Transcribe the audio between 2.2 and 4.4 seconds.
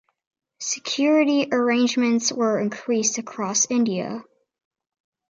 were increased across India.